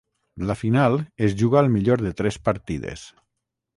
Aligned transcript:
La 0.51 0.55
final 0.61 0.97
es 1.27 1.35
juga 1.41 1.59
al 1.63 1.69
millor 1.75 2.01
de 2.07 2.13
tres 2.23 2.39
partides. 2.49 3.05